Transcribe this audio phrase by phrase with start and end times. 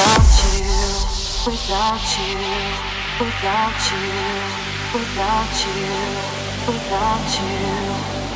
[0.00, 0.72] without you,
[1.46, 2.38] without you,
[3.20, 4.08] without you,
[4.94, 5.88] without you,
[6.66, 7.58] without you,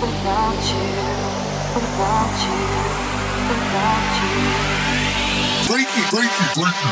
[0.00, 0.88] without you,
[1.74, 2.64] without you,
[3.50, 4.40] without you.
[5.68, 6.90] Breaky, breaky, breaky.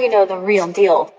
[0.00, 1.12] You know the real deal.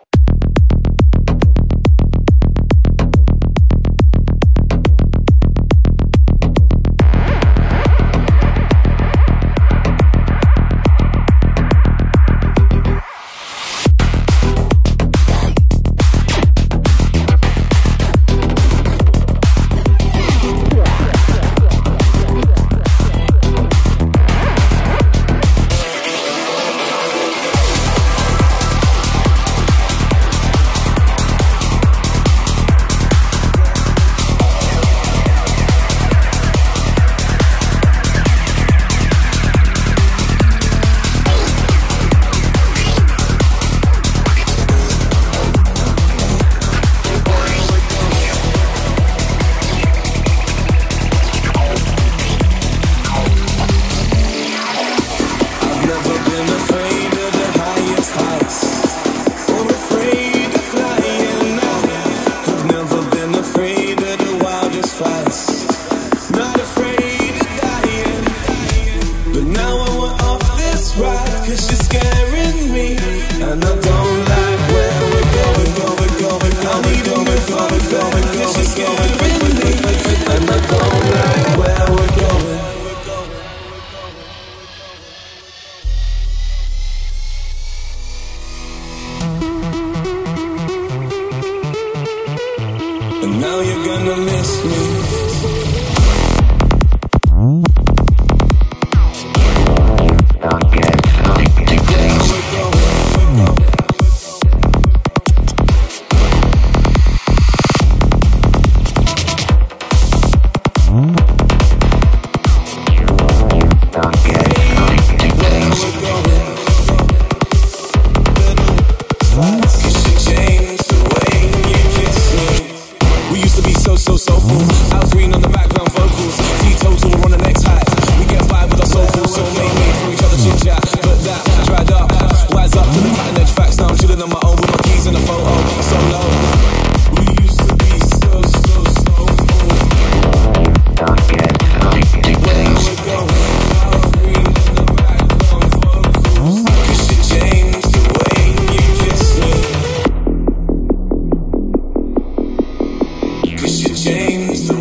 [154.03, 154.80] change the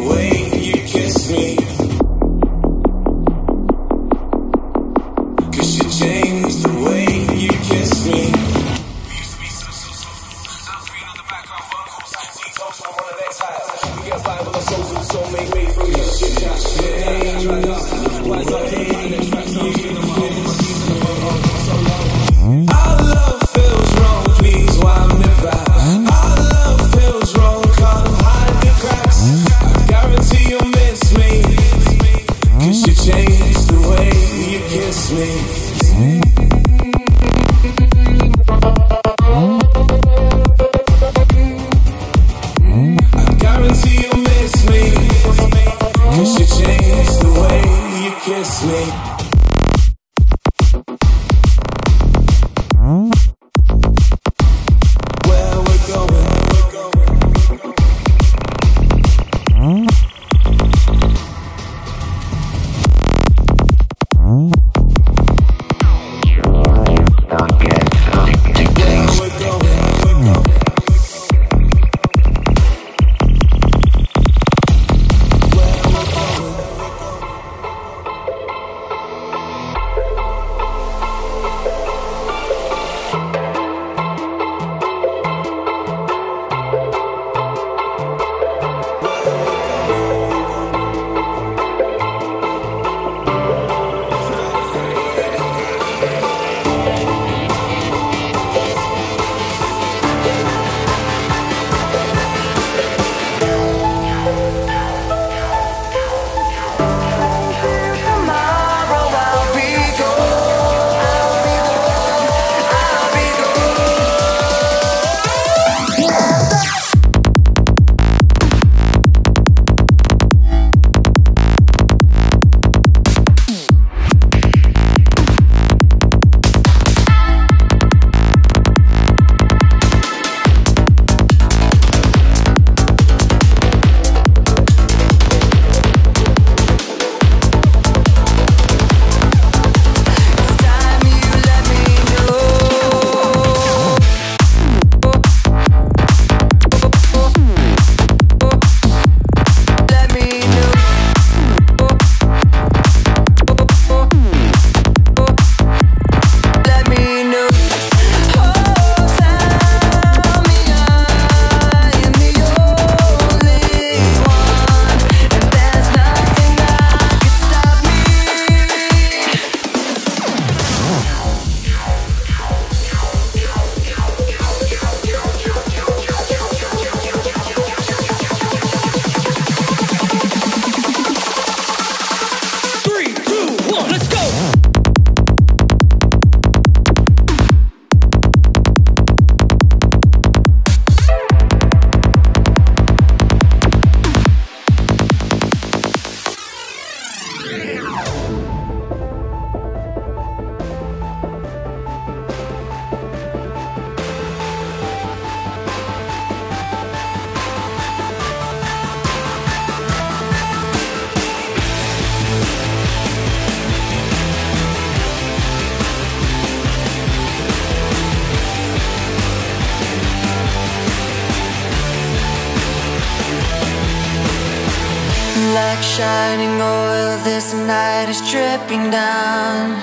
[226.01, 229.77] shining oil, this night is dripping down.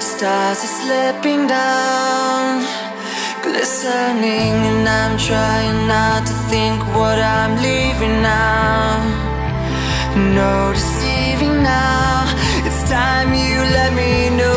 [0.00, 2.64] Stars are slipping down,
[3.42, 9.02] glistening, and I'm trying not to think what I'm leaving now.
[10.40, 12.24] No deceiving now,
[12.66, 14.55] it's time you let me know.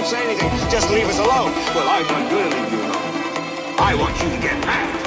[0.00, 0.48] Don't say anything.
[0.70, 1.52] Just leave us alone.
[1.74, 3.76] Well, I'm not going to leave you alone.
[3.78, 4.99] I want you to get mad.